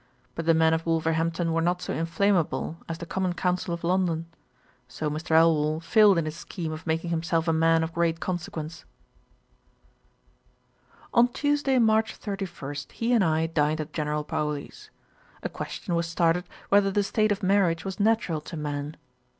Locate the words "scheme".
6.35-6.71